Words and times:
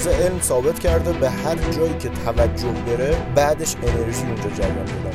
امروزه 0.00 0.24
علم 0.24 0.40
ثابت 0.40 0.78
کرده 0.78 1.12
به 1.12 1.30
هر 1.30 1.56
جایی 1.56 1.94
که 1.98 2.08
توجه 2.08 2.72
بره 2.86 3.16
بعدش 3.34 3.76
انرژی 3.82 4.22
اونجا 4.22 4.50
جریان 4.50 4.84
پیدا 4.84 5.10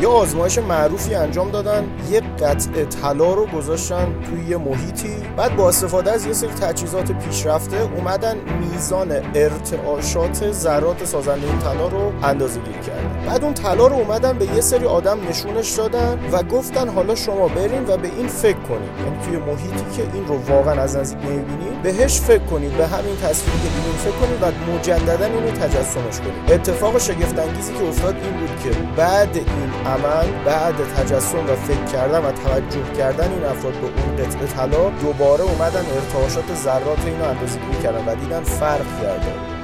یه 0.00 0.08
آزمایش 0.08 0.58
معروفی 0.58 1.14
انجام 1.14 1.50
دادن 1.50 1.84
یه 2.10 2.20
قطعه 2.20 2.84
طلا 2.84 3.34
رو 3.34 3.46
گذاشتن 3.46 4.14
توی 4.22 4.44
یه 4.48 4.56
محیطی. 4.56 5.16
بعد 5.36 5.56
با 5.56 5.68
استفاده 5.68 6.12
از 6.12 6.26
یه 6.26 6.32
سری 6.32 6.50
تجهیزات 6.50 7.12
پیشرفته 7.12 7.76
اومدن 7.76 8.36
میزان 8.60 9.12
ارتعاشات 9.34 10.52
ذرات 10.52 11.04
سازنده 11.04 11.46
این 11.46 11.58
طلا 11.58 11.88
رو 11.88 12.12
اندازه 12.22 12.60
گیری 12.60 12.80
کردن. 12.80 12.99
بعد 13.30 13.44
اون 13.44 13.54
طلا 13.54 13.86
رو 13.86 13.96
اومدن 13.96 14.38
به 14.38 14.46
یه 14.46 14.60
سری 14.60 14.86
آدم 14.86 15.18
نشونش 15.28 15.70
دادن 15.70 16.18
و 16.32 16.42
گفتن 16.42 16.88
حالا 16.88 17.14
شما 17.14 17.48
برین 17.48 17.84
و 17.88 17.96
به 17.96 18.08
این 18.16 18.26
فکر 18.28 18.58
کنید 18.58 18.90
یعنی 19.04 19.24
توی 19.24 19.36
محیطی 19.36 19.96
که 19.96 20.02
این 20.14 20.26
رو 20.26 20.38
واقعا 20.38 20.82
از 20.82 20.96
نزدیک 20.96 21.24
نمی‌بینید 21.24 21.82
بهش 21.82 22.20
فکر 22.20 22.44
کنید 22.44 22.76
به 22.76 22.86
همین 22.86 23.16
تصویری 23.16 23.58
که 23.58 23.68
دیدین 23.68 23.92
فکر 23.98 24.10
کنید 24.10 24.42
و 24.42 24.72
مجددا 24.72 25.24
اینو 25.24 25.50
تجسمش 25.50 26.20
کنید 26.20 26.52
اتفاق 26.52 26.98
شگفت 26.98 27.38
انگیزی 27.38 27.72
که 27.72 27.88
افتاد 27.88 28.14
این 28.14 28.32
بود 28.32 28.60
که 28.62 28.70
بعد 28.96 29.36
این 29.36 29.72
عمل 29.86 30.44
بعد 30.44 30.74
تجسم 30.96 31.38
و 31.38 31.56
فکر 31.56 31.84
کردن 31.92 32.18
و 32.18 32.32
توجه 32.32 32.92
کردن 32.98 33.32
این 33.32 33.44
افراد 33.44 33.72
به 33.72 33.86
اون 33.86 34.16
قطعه 34.16 34.46
طلا 34.46 34.90
دوباره 34.90 35.42
اومدن 35.42 35.84
ارتعاشات 35.94 36.54
ذرات 36.54 37.06
اینو 37.06 37.24
اندازه‌گیری 37.24 37.82
کردن 37.82 38.12
و 38.12 38.14
دیدن 38.14 38.42
فرق 38.42 39.02
کرده 39.02 39.59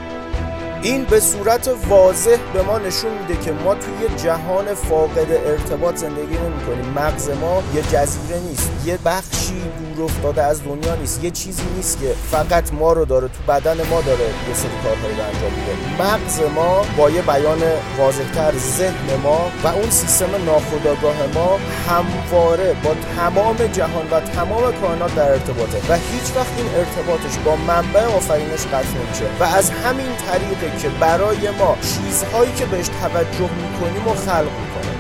این 0.82 1.05
به 1.05 1.20
صورت 1.20 1.70
واضح 1.88 2.36
به 2.55 2.62
ما 2.62 2.78
نشون 2.78 3.10
میده 3.19 3.44
که 3.44 3.52
ما 3.52 3.74
توی 3.74 4.16
جهان 4.16 4.74
فاقد 4.74 5.30
ارتباط 5.30 5.96
زندگی 5.96 6.36
نمی 6.36 6.64
کنیم 6.66 6.92
مغز 6.96 7.30
ما 7.30 7.62
یه 7.74 7.82
جزیره 7.82 8.41
نیست 8.41 8.70
یه 8.84 8.98
بخشی 9.04 9.62
دور 9.97 10.05
افتاده 10.05 10.42
از 10.42 10.64
دنیا 10.64 10.94
نیست. 10.94 11.25
یه 11.25 11.30
چیزی 11.30 11.62
نیست 11.77 12.00
که 12.00 12.14
فقط 12.30 12.72
ما 12.72 12.92
رو 12.92 13.05
داره 13.05 13.28
تو 13.28 13.52
بدن 13.52 13.77
ما 13.91 14.00
داره 14.00 14.25
یه 14.48 14.55
سری 14.55 14.70
کارهایی 14.83 15.16
رو 15.16 15.25
انجام 15.25 15.53
میده. 15.58 16.03
مغز 16.03 16.41
ما 16.55 16.84
با 16.97 17.11
یه 17.11 17.22
بیان 17.22 17.62
واضحتر 17.98 18.53
ذهن 18.78 19.08
ما 19.22 19.50
و 19.64 19.66
اون 19.66 19.91
سیستم 19.91 20.30
ناخودآگاه 20.47 21.16
ما 21.34 21.58
همواره 21.88 22.77
با 22.84 22.94
تمام 23.16 23.56
جهان 23.56 24.06
و 24.11 24.20
تمام 24.20 24.72
کائنات 24.80 25.14
در 25.14 25.30
ارتباطه 25.30 25.78
و 25.88 25.94
هیچ 25.94 26.36
وقت 26.36 26.53
این 26.56 26.69
ارتباطش 26.75 27.38
با 27.44 27.56
منبع 27.56 28.05
آفرینش 28.05 28.66
قطع 28.66 28.88
نمیشه. 28.98 29.25
و 29.41 29.44
از 29.44 29.70
همین 29.70 30.16
طریق 30.27 30.78
که 30.83 30.88
برای 30.88 31.50
ما 31.58 31.77
چیزهایی 31.83 32.53
که 32.53 32.66
بهش 32.66 32.88
توجه 32.88 33.50
می‌کنیم 33.62 34.08
و 34.08 34.14
خلق 34.14 34.53
می‌کنه. 34.60 34.97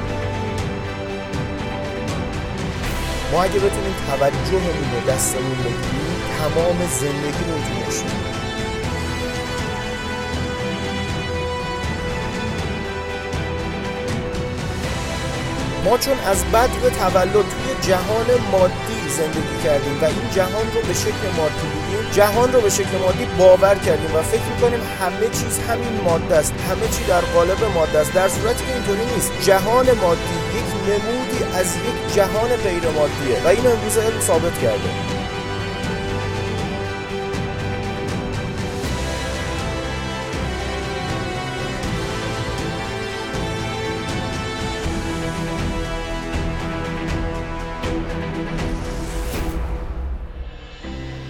ما 3.32 3.42
اگه 3.42 3.58
توجهمون 4.06 4.86
رو 4.92 5.12
دستمون 5.12 5.58
بگیریم 5.58 6.20
تمام 6.38 6.78
زندگیمون 7.00 7.62
تو 7.62 8.26
ما 15.84 15.98
چون 15.98 16.18
از 16.18 16.44
بد 16.44 16.70
به 16.82 16.90
تولد 16.90 17.32
توی 17.32 17.88
جهان 17.88 18.26
مادی 18.52 19.08
زندگی 19.16 19.56
کردیم 19.64 20.02
و 20.02 20.04
این 20.04 20.30
جهان 20.34 20.66
رو 20.74 20.80
به 20.88 20.94
شکل 20.94 21.24
مادی 21.36 21.66
دیدیم 21.74 22.10
جهان 22.12 22.52
رو 22.52 22.60
به 22.60 22.70
شکل 22.70 22.98
مادی 23.04 23.24
باور 23.38 23.74
کردیم 23.74 24.16
و 24.16 24.22
فکر 24.22 24.42
می‌کنیم 24.54 24.80
همه 25.00 25.28
چیز 25.28 25.58
همین 25.68 26.00
ماده 26.04 26.36
است 26.36 26.54
همه 26.68 26.88
چی 26.88 27.04
در 27.04 27.20
قالب 27.20 27.64
ماده 27.74 27.98
است 27.98 28.12
در 28.12 28.28
صورتی 28.28 28.64
که 28.66 28.74
اینطوری 28.74 29.04
نیست. 29.14 29.32
جهان 29.42 29.86
مادی 29.92 30.45
یک 30.56 30.70
نمودی 30.88 31.44
از 31.54 31.76
یک 31.76 32.14
جهان 32.14 32.48
غیر 32.48 32.88
مادیه 32.88 33.44
و 33.44 33.48
این 33.48 33.66
امروز 33.66 33.98
علم 33.98 34.20
ثابت 34.20 34.58
کرده. 34.58 35.15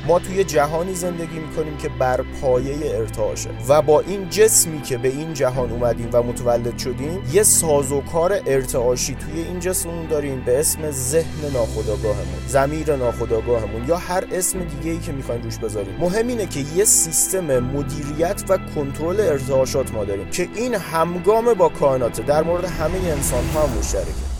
ما 0.06 0.18
توی 0.18 0.44
جهانی 0.44 0.94
زندگی 0.94 1.38
می‌کنیم 1.38 1.76
که 1.76 1.88
بر 1.88 2.24
پایه 2.40 2.96
ارتعاشه 2.96 3.50
و 3.68 3.82
با 3.82 4.00
این 4.00 4.30
جسمی 4.30 4.82
که 4.82 4.98
به 4.98 5.08
این 5.08 5.34
جهان 5.34 5.70
اومدیم 5.70 6.08
و 6.12 6.22
متولد 6.22 6.78
شدیم 6.78 7.22
یه 7.32 7.42
سازوکار 7.42 8.40
ارتعاشی 8.46 9.14
توی 9.14 9.40
این 9.42 9.60
جسممون 9.60 10.06
داریم 10.06 10.42
به 10.46 10.60
اسم 10.60 10.90
ذهن 10.90 11.52
ناخودآگاهمون 11.52 12.38
زمیر 12.48 12.96
ناخودآگاهمون 12.96 13.88
یا 13.88 13.96
هر 13.96 14.24
اسم 14.32 14.58
دیگه 14.58 14.90
ای 14.90 14.98
که 14.98 15.12
می‌خوایم 15.12 15.42
روش 15.42 15.58
بذاریم. 15.58 15.96
مهم 16.00 16.28
اینه 16.28 16.46
که 16.46 16.60
یه 16.76 16.84
سیستم 16.84 17.58
مدیریت 17.58 18.42
و 18.48 18.58
کنترل 18.74 19.20
ارتعاشات 19.20 19.94
ما 19.94 20.04
داریم 20.04 20.30
که 20.30 20.48
این 20.54 20.74
همگام 20.74 21.54
با 21.54 21.68
کائنات 21.68 22.26
در 22.26 22.42
مورد 22.42 22.64
همه 22.64 22.98
انسان 22.98 23.44
ها 23.54 23.66
مشترکه. 23.66 24.35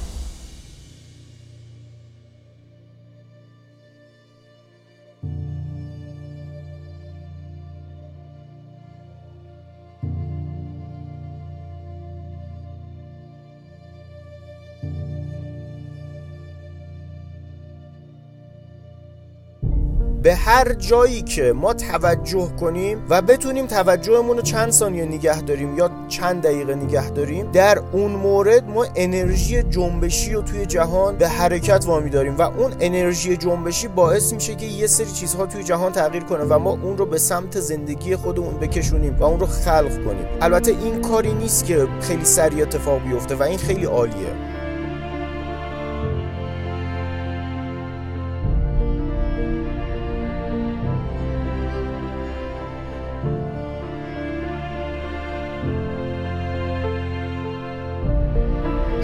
به 20.27 20.35
هر 20.35 20.73
جایی 20.73 21.23
که 21.23 21.53
ما 21.53 21.75
توجه 21.75 22.51
کنیم 22.61 23.07
و 23.09 23.23
بتونیم 23.23 23.67
توجهمون 23.67 24.37
رو 24.37 24.43
چند 24.43 24.71
ثانیه 24.71 25.05
نگه 25.05 25.41
داریم 25.41 25.79
یا 25.79 25.91
چند 26.09 26.43
دقیقه 26.43 26.75
نگه 26.75 27.11
داریم 27.11 27.51
در 27.53 27.79
اون 27.93 28.11
مورد 28.11 28.69
ما 28.69 28.87
انرژی 28.97 29.63
جنبشی 29.63 30.33
رو 30.33 30.43
توی 30.43 30.67
جهان 30.67 31.17
به 31.17 31.29
حرکت 31.29 31.85
وامی 31.87 32.11
داریم 32.11 32.37
و 32.39 32.43
اون 32.43 32.73
انرژی 32.81 33.37
جنبشی 33.37 33.89
باعث 33.89 34.33
میشه 34.33 34.55
که 34.55 34.67
یه 34.67 34.87
سری 34.87 35.11
چیزها 35.11 35.47
توی 35.47 35.65
جهان 35.65 35.93
تغییر 35.93 36.23
کنه 36.23 36.45
و 36.45 36.59
ما 36.59 36.71
اون 36.71 36.99
رو 36.99 37.07
به 37.07 37.19
سمت 37.19 37.61
زندگی 37.61 38.17
خودمون 38.17 38.55
بکشونیم 38.55 39.17
و 39.21 39.25
اون 39.25 39.41
رو 39.41 39.47
خلق 39.47 40.05
کنیم. 40.05 40.27
البته 40.41 40.71
این 40.71 41.01
کاری 41.01 41.33
نیست 41.33 41.65
که 41.65 41.89
خیلی 42.01 42.25
سریع 42.25 42.63
اتفاق 42.63 43.03
بیفته 43.03 43.35
و 43.35 43.43
این 43.43 43.59
خیلی 43.59 43.85
عالیه. 43.85 44.46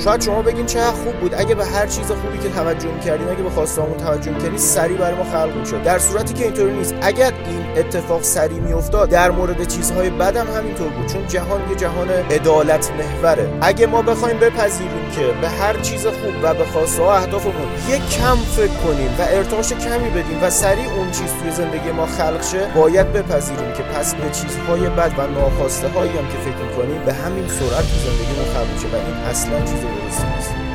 شاید 0.05 0.21
شما 0.21 0.43
بگین 0.43 0.67
چه 0.67 0.81
خوب 0.81 1.13
بود. 1.21 1.35
اگه 1.35 1.55
به 1.55 1.65
هر 1.65 1.87
چیز 1.87 2.07
خوبی 2.07 2.39
که 2.39 2.49
توجه 2.49 2.89
می‌کردیم 2.89 3.29
اگه 3.29 3.43
به 3.43 3.51
خواستامون 3.51 3.97
توجه 3.97 4.31
می‌کردیم 4.31 4.57
سریع 4.57 4.97
برای 4.97 5.15
ما 5.15 5.25
خلق 5.25 5.57
می‌شد. 5.57 5.83
در 5.83 5.99
صورتی 5.99 6.35
که 6.35 6.45
اینطوری 6.45 6.73
نیست. 6.73 6.95
اگر 7.03 7.33
این 7.47 7.65
اتفاق 7.77 8.23
سریع 8.23 8.61
میافتاد 8.61 9.09
در 9.09 9.31
مورد 9.31 9.69
چیزهای 9.69 10.11
بدم 10.11 10.47
همینطور 10.57 10.89
بود. 10.89 11.07
چون 11.07 11.27
جهان 11.27 11.61
یه 11.71 11.77
جهان 11.77 12.11
عدالت 12.11 12.91
محوره. 12.91 13.51
اگه 13.61 13.87
ما 13.87 14.03
بخوایم 14.03 14.39
بپذیریم 14.39 15.11
که 15.17 15.27
به 15.41 15.49
هر 15.49 15.81
چیز 15.81 16.07
خوب 16.07 16.35
و 16.43 16.55
به 16.55 16.65
خواسته 16.65 17.03
ها 17.03 17.15
اهدافمون 17.15 17.69
یک 17.89 18.09
کم 18.11 18.37
فکر 18.37 18.75
کنیم 18.87 19.11
و 19.19 19.23
ارتعاش 19.23 19.73
کمی 19.73 20.11
بدیم 20.11 20.39
و 20.43 20.51
سریع 20.51 20.93
اون 20.97 21.11
چیز 21.11 21.31
توی 21.43 21.51
زندگی 21.51 21.91
ما 21.91 22.07
خلق 22.07 22.43
شه 22.43 22.67
باید 22.75 23.13
بپذیریم 23.13 23.73
که 23.73 23.83
پس 23.83 24.15
به 24.15 24.31
چیزهای 24.31 24.81
بد 24.81 25.13
و 25.19 25.27
ناخواسته 25.27 25.89
هایی 25.89 26.11
هم 26.11 26.29
که 26.29 26.39
فکر 26.39 26.63
می‌کنیم 26.69 27.05
به 27.07 27.13
همین 27.13 27.49
سرعت 27.49 27.85
تو 27.85 28.11
ما 28.39 28.45
خلق 28.55 28.73
میشه. 28.75 28.87
و 28.87 28.97
این 29.07 29.17
اصلا 29.31 29.61
چیز 29.61 29.92
درستی 29.95 30.27
نیست 30.27 30.72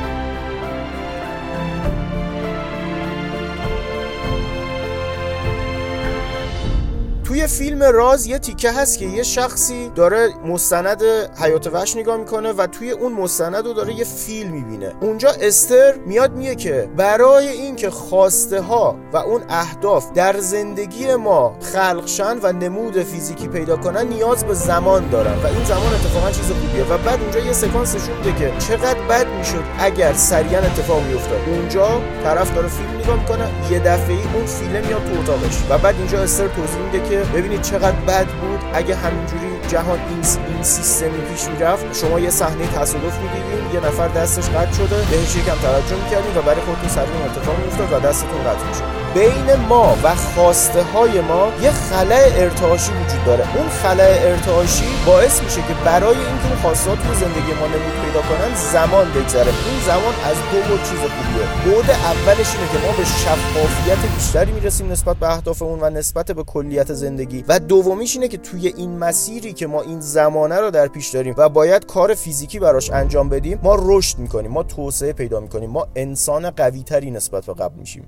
توی 7.37 7.47
فیلم 7.47 7.83
راز 7.83 8.25
یه 8.25 8.39
تیکه 8.39 8.71
هست 8.71 8.99
که 8.99 9.05
یه 9.05 9.23
شخصی 9.23 9.91
داره 9.95 10.29
مستند 10.45 11.03
حیات 11.41 11.67
وحش 11.67 11.95
نگاه 11.95 12.17
می‌کنه 12.17 12.51
و 12.51 12.67
توی 12.67 12.91
اون 12.91 13.13
مستند 13.13 13.65
رو 13.65 13.73
داره 13.73 13.93
یه 13.93 14.03
فیلم 14.03 14.51
می‌بینه. 14.51 14.93
اونجا 15.01 15.29
استر 15.41 15.93
میاد 16.05 16.31
میگه 16.33 16.55
که 16.55 16.89
برای 16.97 17.47
اینکه 17.47 17.89
خواسته 17.89 18.61
ها 18.61 18.95
و 19.13 19.17
اون 19.17 19.41
اهداف 19.49 20.11
در 20.11 20.39
زندگی 20.39 21.15
ما 21.15 21.55
خلقشن 21.61 22.37
و 22.43 22.51
نمود 22.51 23.03
فیزیکی 23.03 23.47
پیدا 23.47 23.77
کنن 23.77 24.07
نیاز 24.07 24.45
به 24.45 24.53
زمان 24.53 25.09
دارن. 25.09 25.43
و 25.43 25.47
این 25.47 25.65
زمان 25.65 25.93
اتفاقا 25.93 26.31
چیز 26.31 26.45
خوبیه. 26.45 26.83
و 26.83 26.97
بعد 26.97 27.21
اونجا 27.21 27.39
یه 27.39 27.53
سکانس 27.53 27.95
نشون 27.95 28.35
که 28.39 28.53
چقدر 28.59 29.01
بد 29.09 29.27
می‌شد 29.37 29.63
اگر 29.79 30.13
سریعا 30.13 30.59
اتفاق 30.61 31.03
میافتاد. 31.03 31.39
اونجا 31.47 32.01
طرف 32.23 32.55
داره 32.55 32.67
فیلم 32.67 32.96
نگاه 33.07 33.19
می‌کنه 33.19 33.47
یه 33.71 33.79
دفعه 33.79 34.15
اون 34.33 34.45
فیلم 34.45 34.87
میاد 34.87 35.05
تو 35.05 35.19
اتاقش. 35.19 35.57
و 35.69 35.77
بعد 35.77 35.95
اینجا 35.97 36.19
استر 36.23 36.47
توضیح 36.47 36.79
میده 36.79 37.09
که 37.09 37.17
ببینید 37.17 37.61
چقدر 37.61 37.91
بد 38.07 38.25
بود. 38.25 38.59
اگه 38.73 38.95
همینجوری 38.95 39.47
جهان 39.67 39.99
این 39.99 40.21
این 40.53 40.63
سیستمی 40.63 41.21
پیش 41.21 41.47
می‌رفت 41.47 41.99
شما 42.01 42.19
یه 42.19 42.29
صحنه 42.29 42.67
تصادف 42.67 43.19
می‌دیدین 43.19 43.73
یه 43.73 43.87
نفر 43.87 44.07
دستش 44.07 44.49
قطع 44.49 44.71
شده. 44.71 44.95
بهش 44.95 45.35
یکم 45.35 45.55
توجه 45.61 46.03
می‌کردین 46.03 46.37
و 46.37 46.41
برای 46.41 46.61
خودتون 46.61 46.89
سریع 46.89 47.25
اتفاق 47.25 47.55
میافتاد 47.59 47.93
و 47.93 48.07
دستتون 48.07 48.43
قطع 48.43 48.67
می‌شد. 48.67 49.06
بین 49.13 49.55
ما 49.69 49.97
و 50.03 50.15
خواسته 50.15 50.83
های 50.83 51.21
ما 51.21 51.51
یه 51.61 51.71
خلای 51.71 52.41
ارتعاشی 52.43 52.91
وجود 52.91 53.25
داره. 53.25 53.57
اون 53.57 53.69
خلای 53.69 54.17
ارتعاشی 54.19 54.85
باعث 55.05 55.43
میشه 55.43 55.61
که 55.61 55.73
برای 55.85 56.17
اینکه 56.17 56.47
اون 56.47 56.55
خواسته 56.61 56.91
تو 56.91 57.13
زندگی 57.13 57.53
ما 57.59 57.67
نمود 57.67 57.95
پیدا 58.05 58.21
کنن 58.21 58.55
زمان 58.55 59.07
بگذره. 59.11 59.51
این 59.69 59.79
زمان 59.85 60.13
از 60.25 60.35
دو 60.51 60.69
بود 60.69 60.83
چیز 60.83 60.99
خوبیه. 60.99 61.47
بود 61.63 61.89
اولش 61.89 62.55
اینه 62.55 62.71
که 62.71 62.87
ما 62.87 62.97
به 62.97 63.05
شفافیت 63.05 64.13
بیشتری 64.15 64.51
می‌رسیم 64.51 64.91
نسبت 64.91 65.17
به 65.17 65.31
اهدافمون 65.31 65.79
و 65.81 65.89
نسبت 65.89 66.31
به 66.31 66.43
کلیت 66.43 66.93
زندگی. 66.93 67.45
و 67.47 67.59
دومیش 67.59 68.15
اینه 68.15 68.27
که 68.27 68.37
توی 68.37 68.67
این 68.67 68.97
مسیری 68.97 69.53
که 69.53 69.67
ما 69.67 69.81
این 69.81 70.01
زمانه 70.01 70.55
رو 70.55 70.71
در 70.71 70.87
پیش 70.87 71.09
داریم 71.09 71.35
و 71.37 71.49
باید 71.49 71.85
کار 71.85 72.13
فیزیکی 72.13 72.59
براش 72.59 72.91
انجام 72.91 73.29
بدیم 73.29 73.59
ما 73.63 73.77
رشد 73.79 74.19
می‌کنیم 74.19 74.51
ما 74.51 74.63
توسعه 74.63 75.13
پیدا 75.13 75.39
می‌کنیم 75.39 75.69
ما 75.69 75.87
انسان 75.95 76.49
قوی 76.49 76.83
تری 76.83 77.11
نسبت 77.11 77.45
به 77.45 77.53
قبل 77.53 77.79
میشیم. 77.79 78.07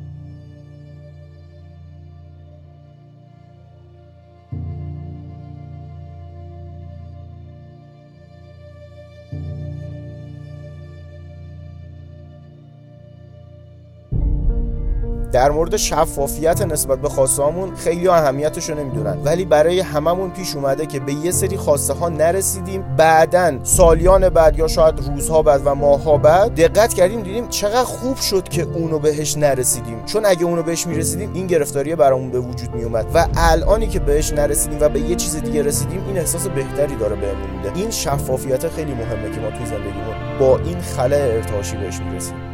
در 15.31 15.51
مورد 15.51 15.77
شفافیت 15.77 16.61
نسبت 16.61 16.99
به 16.99 17.09
خواستهامون 17.09 17.75
خیلی 17.75 18.07
اهمیتش 18.07 18.69
رو 18.69 18.79
نمی‌دونن. 18.79 19.17
ولی 19.23 19.45
برای 19.45 19.79
هممون 19.79 20.29
پیش 20.29 20.55
اومده 20.55 20.85
که 20.85 20.99
به 20.99 21.13
یه 21.13 21.31
سری 21.31 21.57
خواسته 21.57 21.93
ها 21.93 22.09
نرسیدیم. 22.09 22.83
بعدا 22.97 23.59
سالیان 23.63 24.29
بعد 24.29 24.59
یا 24.59 24.67
شاید 24.67 24.99
روزها 25.07 25.41
بعد 25.41 25.61
و 25.65 25.75
ماهها 25.75 26.17
بعد 26.17 26.55
دقت 26.55 26.93
کردیم 26.93 27.21
دیدیم 27.21 27.47
چقدر 27.47 27.83
خوب 27.83 28.17
شد 28.17 28.49
که 28.49 28.61
اونو 28.63 28.99
بهش 28.99 29.37
نرسیدیم. 29.37 30.05
چون 30.05 30.25
اگه 30.25 30.43
اونو 30.43 30.63
بهش 30.63 30.87
می‌رسیدیم 30.87 31.33
این 31.33 31.47
گرفتاری 31.47 31.95
برامون 31.95 32.31
به 32.31 32.39
وجود 32.39 32.75
میومد 32.75 33.05
و 33.13 33.27
الانی 33.37 33.87
که 33.87 33.99
بهش 33.99 34.33
نرسیدیم 34.33 34.77
و 34.81 34.89
به 34.89 34.99
یه 34.99 35.15
چیز 35.15 35.35
دیگه 35.35 35.63
رسیدیم 35.63 36.03
این 36.07 36.17
احساس 36.17 36.47
بهتری 36.47 36.95
داره 36.95 37.15
بهمون 37.15 37.49
میده. 37.57 37.71
این 37.75 37.91
شفافیت 37.91 38.69
خیلی 38.69 38.93
مهمه 38.93 39.35
که 39.35 39.41
ما 39.41 39.49
توی 39.49 39.65
زندگیمون 39.65 40.39
با 40.39 40.57
این 40.57 40.81
خلای 40.81 41.31
ارتعاشی 41.31 41.77
بهش 41.77 41.99
می‌رسیم. 41.99 42.50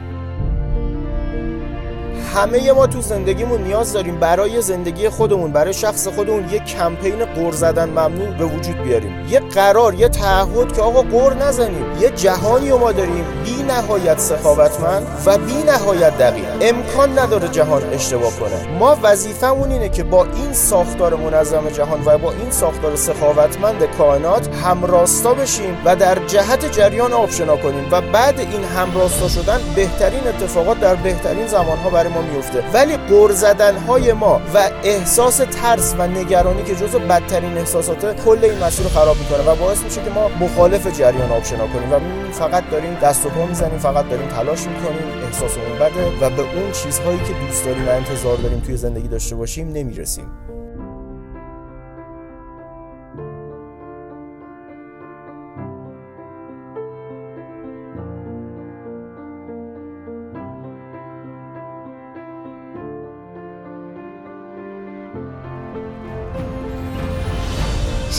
همه 2.37 2.71
ما 2.71 2.87
تو 2.87 3.01
زندگیمون 3.01 3.61
نیاز 3.61 3.93
داریم 3.93 4.19
برای 4.19 4.61
زندگی 4.61 5.09
خودمون 5.09 5.51
برای 5.51 5.73
شخص 5.73 6.07
خودمون 6.07 6.49
یه 6.49 6.59
کمپین 6.59 7.25
قر 7.25 7.51
زدن 7.51 7.89
ممنوع 7.89 8.37
به 8.37 8.45
وجود 8.45 8.83
بیاریم. 8.83 9.25
یه 9.29 9.39
قرار 9.39 9.93
یه 9.93 10.09
تعهد 10.09 10.75
که 10.75 10.81
آقا 10.81 11.01
قر 11.01 11.33
نزنیم. 11.33 11.85
یه 12.01 12.09
جهانی 12.09 12.71
ما 12.71 12.91
داریم. 12.91 13.25
بی 13.43 13.63
نهایت 13.63 14.19
سخاوتمند 14.19 15.07
و 15.25 15.37
بی 15.37 15.63
نهایت 15.63 16.17
دقیق. 16.17 16.45
امکان 16.61 17.19
نداره 17.19 17.47
جهان 17.47 17.81
اشتباه 17.93 18.31
کنه. 18.39 18.77
ما 18.79 18.97
وظیفمون 19.03 19.71
اینه 19.71 19.89
که 19.89 20.03
با 20.03 20.25
این 20.25 20.53
ساختار 20.53 21.15
منظم 21.15 21.69
جهان 21.69 22.01
و 22.05 22.17
با 22.17 22.31
این 22.31 22.51
ساختار 22.51 22.95
سخاوتمند 22.95 23.83
کائنات 23.97 24.55
همراستا 24.55 25.33
بشیم 25.33 25.77
و 25.85 25.95
در 25.95 26.25
جهت 26.27 26.71
جریان 26.71 27.13
آبشنا 27.13 27.57
کنیم 27.57 27.87
و 27.91 28.01
بعد 28.01 28.39
این 28.39 28.63
همراستا 28.63 29.27
شدن 29.27 29.59
بهترین 29.75 30.27
اتفاقات 30.27 30.79
در 30.79 30.95
بهترین 30.95 31.47
زمانها 31.47 31.89
برای 31.89 32.13
ما 32.13 32.26
میفته 32.33 32.63
ولی 32.73 32.97
قر 32.97 33.31
زدن 33.31 33.77
های 33.77 34.13
ما 34.13 34.41
و 34.53 34.69
احساس 34.83 35.37
ترس 35.37 35.95
و 35.99 36.07
نگرانی 36.07 36.63
که 36.63 36.75
جزو 36.75 36.99
بدترین 36.99 37.57
احساسات 37.57 38.25
کل 38.25 38.39
این 38.43 38.63
مسیر 38.63 38.83
رو 38.83 38.89
خراب 38.89 39.17
می‌کنه 39.17 39.51
و 39.51 39.55
باعث 39.55 39.83
میشه 39.83 40.03
که 40.03 40.09
ما 40.09 40.27
مخالف 40.27 40.87
جریان 40.99 41.31
آبشنا 41.31 41.67
کنیم 41.67 41.93
و 41.93 41.99
فقط 42.31 42.69
داریم 42.69 42.93
دست 43.03 43.25
و 43.25 43.29
پا 43.29 43.45
می‌زنیم 43.45 43.79
فقط 43.79 44.09
داریم 44.09 44.27
تلاش 44.27 44.59
می‌کنیم 44.59 45.23
احساسمون 45.25 45.79
بده 45.79 46.25
و 46.25 46.29
به 46.29 46.41
اون 46.41 46.71
چیزهایی 46.71 47.19
که 47.19 47.33
دوست 47.47 47.65
داریم 47.65 47.87
و 47.87 47.91
انتظار 47.91 48.37
داریم 48.37 48.59
توی 48.59 48.77
زندگی 48.77 49.07
داشته 49.07 49.35
باشیم 49.35 49.69
نمی‌رسیم. 49.69 50.25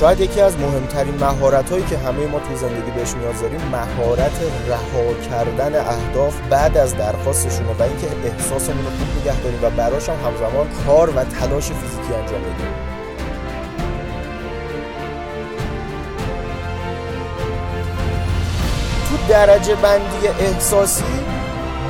شاید 0.00 0.20
یکی 0.20 0.40
از 0.40 0.58
مهمترین 0.58 1.14
مهارت 1.14 1.70
هایی 1.70 1.84
که 1.84 1.98
همه 1.98 2.26
ما 2.26 2.38
تو 2.38 2.56
زندگی 2.56 2.90
بهش 2.90 3.14
نیاز 3.14 3.40
داریم 3.40 3.60
مهارت 3.60 4.40
رها 4.68 5.14
کردن 5.30 5.74
اهداف 5.74 6.40
بعد 6.50 6.76
از 6.76 6.96
درخواستشونه 6.96 7.72
و 7.78 7.82
اینکه 7.82 8.06
احساسمون 8.24 8.84
رو 8.84 8.90
خوب 8.90 9.20
نگه 9.20 9.40
داریم 9.40 9.58
و 9.62 9.70
براش 9.70 10.08
هم 10.08 10.14
همزمان 10.14 10.68
کار 10.86 11.10
و 11.10 11.24
تلاش 11.24 11.64
فیزیکی 11.64 12.14
انجام 12.14 12.40
بدیم. 12.40 12.74
تو 19.08 19.16
درجه 19.28 19.74
بندی 19.74 20.28
احساسی 20.40 21.04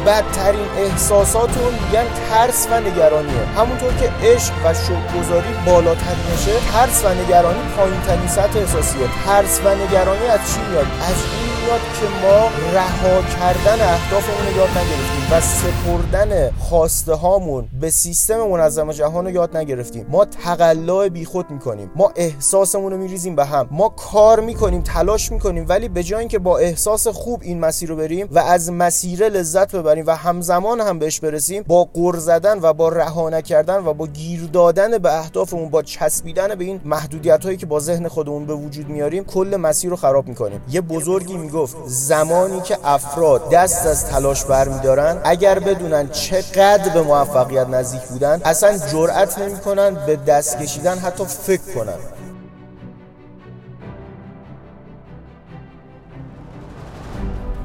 بدترین 0.06 0.68
احساساتون 0.76 1.74
میگن 1.74 2.06
ترس 2.30 2.66
و 2.70 2.80
نگرانیه. 2.80 3.46
همونطور 3.56 3.92
که 4.00 4.10
عشق 4.26 4.54
و 4.64 4.74
شوکگذاری 4.74 5.54
بالاترینشه 5.66 6.52
ترس 6.72 7.04
و 7.04 7.08
نگرانی 7.14 7.60
پایینترین 7.76 8.28
سطح 8.28 8.58
احساسیه. 8.58 9.06
ترس 9.26 9.60
و 9.64 9.74
نگرانی 9.74 10.26
از 10.26 10.40
چی 10.54 10.60
میاد؟ 10.60 10.86
از 11.08 11.16
این 11.40 11.47
میاد 11.68 11.80
که 11.80 12.26
ما 12.26 12.48
رها 12.72 13.22
کردن 13.22 13.84
اهدافمون 13.84 14.46
رو 14.46 14.56
یاد 14.56 14.68
نگرفتیم 14.68 15.18
و 15.32 15.40
سپردن 15.40 16.50
خواسته 16.50 17.14
هامون 17.14 17.68
به 17.80 17.90
سیستم 17.90 18.36
منظم 18.36 18.92
جهان 18.92 19.24
رو 19.24 19.30
یاد 19.30 19.56
نگرفتیم. 19.56 20.06
ما 20.08 20.24
تقلا 20.24 21.08
بیخود 21.08 21.50
می‌کنیم. 21.50 21.90
ما 21.96 22.12
احساسمون 22.16 22.92
رو 22.92 22.98
میریزیم 22.98 23.36
به 23.36 23.44
هم. 23.44 23.68
ما 23.70 23.88
کار 23.88 24.40
می‌کنیم 24.40 24.82
تلاش 24.82 25.32
می‌کنیم 25.32 25.66
ولی 25.68 25.88
به 25.88 26.02
جای 26.02 26.18
اینکه 26.18 26.38
با 26.38 26.58
احساس 26.58 27.08
خوب 27.08 27.40
این 27.42 27.60
مسیر 27.60 27.88
رو 27.88 27.96
بریم 27.96 28.28
و 28.30 28.38
از 28.38 28.72
مسیر 28.72 29.28
لذت 29.28 29.76
ببریم 29.76 30.06
و 30.06 30.16
همزمان 30.16 30.80
هم 30.80 30.98
بهش 30.98 31.20
برسیم 31.20 31.62
با 31.62 31.84
قر 31.94 32.16
زدن 32.16 32.58
و 32.62 32.72
با 32.72 32.88
رها 32.88 33.30
نکردن 33.30 33.76
و 33.84 33.92
با 33.94 34.06
گیر 34.06 34.48
دادن 34.52 34.98
به 34.98 35.18
اهدافمون 35.18 35.68
با 35.68 35.82
چسبیدن 35.82 36.54
به 36.54 36.64
این 36.64 36.80
محدودیت 36.84 37.44
هایی 37.44 37.56
که 37.56 37.66
با 37.66 37.80
ذهن 37.80 38.08
خودمون 38.08 38.46
به 38.46 38.54
وجود 38.54 38.88
میاریم 38.88 39.24
کل 39.24 39.56
مسیر 39.60 39.90
رو 39.90 39.96
خراب 39.96 40.28
می‌کنیم. 40.28 40.60
یه 40.70 40.80
بزرگی 40.80 41.36
می‌گفت 41.58 41.76
زمانی 41.86 42.60
که 42.60 42.78
افراد 42.84 43.50
دست 43.50 43.86
از 43.86 44.06
تلاش 44.06 44.44
برمیدارن 44.44 45.20
اگر 45.24 45.58
بدونن 45.58 46.08
چقدر 46.08 46.88
به 46.94 47.02
موفقیت 47.02 47.68
نزدیک 47.68 48.02
بودن 48.02 48.40
اصلا 48.44 48.78
جرأت 48.78 49.38
نمی‌کنن 49.38 49.94
به 50.06 50.16
دست 50.16 50.58
کشیدن 50.58 50.98
حتی 50.98 51.24
فکر 51.24 51.74
کنن. 51.74 51.98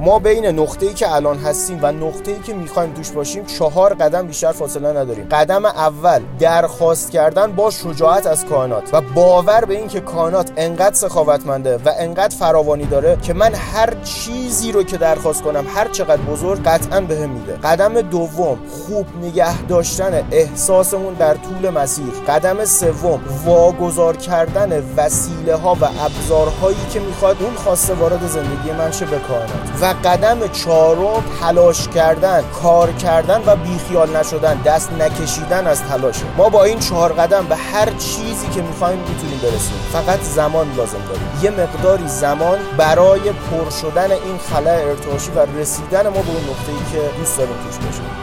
ما 0.03 0.19
بین 0.19 0.45
نقطه 0.45 0.85
ای 0.85 0.93
که 0.93 1.15
الان 1.15 1.37
هستیم 1.37 1.79
و 1.81 1.91
نقطه 1.91 2.31
ای 2.31 2.39
که 2.39 2.53
می‌خوایم 2.53 2.93
توش 2.93 3.11
باشیم 3.11 3.45
چهار 3.45 3.93
قدم 3.93 4.27
بیشتر 4.27 4.51
فاصله 4.51 4.89
نداریم. 4.89 5.27
قدم 5.31 5.65
اول 5.65 6.21
درخواست 6.39 7.11
کردن 7.11 7.51
با 7.51 7.71
شجاعت 7.71 8.27
از 8.27 8.45
کائنات 8.45 8.93
و 8.93 9.01
باور 9.01 9.65
به 9.65 9.73
این 9.73 9.87
که 9.87 9.99
کائنات 9.99 10.51
انقدر 10.57 10.95
سخاوتمنده 10.95 11.77
و 11.77 11.89
انقدر 11.99 12.35
فراوانی 12.35 12.85
داره 12.85 13.17
که 13.21 13.33
من 13.33 13.53
هر 13.55 13.93
چیزی 14.03 14.71
رو 14.71 14.83
که 14.83 14.97
درخواست 14.97 15.41
کنم 15.41 15.65
هر 15.75 15.87
چقدر 15.87 16.21
بزرگ 16.21 16.63
قطعا 16.63 17.01
بهم 17.01 17.29
میده. 17.29 17.53
قدم 17.53 18.01
دوم 18.01 18.57
خوب 18.69 19.05
نگه 19.21 19.61
داشتن 19.61 20.27
احساسمون 20.31 21.13
در 21.13 21.33
طول 21.33 21.69
مسیر. 21.69 22.13
قدم 22.27 22.65
سوم 22.65 23.19
واگذار 23.45 24.17
کردن 24.17 24.83
وسیله 24.97 25.55
ها 25.55 25.77
و 25.81 25.85
ابزارهایی 26.05 26.77
که 26.93 26.99
می‌خواد 26.99 27.43
اون 27.43 27.53
خواسته 27.53 27.93
وارد 27.93 28.27
زندگی 28.27 28.71
من 28.71 28.91
شه 28.91 29.05
به 29.05 29.19
کائنات. 29.19 29.49
و 29.81 29.92
قدم 29.93 30.47
چهارم 30.47 31.23
تلاش 31.41 31.87
کردن 31.87 32.43
کار 32.61 32.91
کردن 32.91 33.41
و 33.45 33.55
بیخیال 33.55 34.17
نشدن 34.17 34.61
دست 34.65 34.91
نکشیدن 34.91 35.67
از 35.67 35.83
تلاش 35.83 36.15
ما 36.37 36.49
با 36.49 36.63
این 36.63 36.79
چهار 36.79 37.13
قدم 37.13 37.45
به 37.45 37.55
هر 37.55 37.89
چیزی 37.89 38.47
که 38.55 38.61
می‌خوایم 38.61 38.99
می‌تونیم 38.99 39.39
برسیم. 39.43 39.77
فقط 39.93 40.21
زمان 40.21 40.67
لازم 40.77 41.01
داریم. 41.07 41.39
یه 41.41 41.51
مقداری 41.51 42.07
زمان 42.07 42.59
برای 42.77 43.19
پر 43.19 43.69
شدن 43.81 44.11
این 44.11 44.37
خلای 44.53 44.81
ارتعاشی 44.81 45.31
و 45.31 45.39
رسیدن 45.59 46.03
ما 46.03 46.21
به 46.21 46.29
اون 46.29 46.43
نقطه‌ای 46.43 46.91
که 46.91 47.17
دوست 47.17 47.37
داریم 47.37 47.55
توش 47.55 47.85
باشیم. 47.85 48.22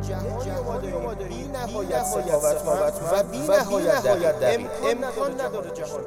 جهانی 0.00 0.92
ما 0.92 1.14
بی 1.14 1.48
نهایت 1.48 2.02
سخاوت 2.02 3.02
و 3.12 3.22
بی 3.22 3.38
نهایت 3.38 4.06
امکان 4.84 5.40
نداره 5.40 5.70
جهان 5.70 6.04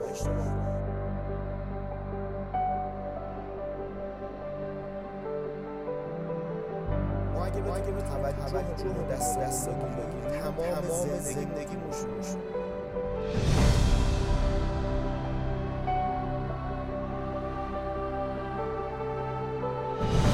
ما 7.62 7.76
اگه 7.76 7.92
به 7.92 8.02
توجه 8.02 8.94
دست 9.12 9.70
بگیریم 9.70 10.42
تمام 10.42 11.20
زندگی 11.22 11.76
موش 11.76 12.21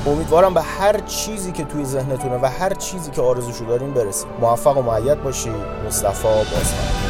امیدوارم 0.07 0.53
به 0.53 0.61
هر 0.61 0.99
چیزی 0.99 1.51
که 1.51 1.63
توی 1.63 1.85
ذهنتونه 1.85 2.39
و 2.41 2.45
هر 2.45 2.73
چیزی 2.73 3.11
که 3.11 3.21
آرزوشو 3.21 3.65
دارین 3.65 3.93
برسید 3.93 4.27
موفق 4.41 4.77
و 4.77 4.81
معید 4.81 5.23
باشید. 5.23 5.51
مصطفی 5.87 6.27
بازم 6.27 7.06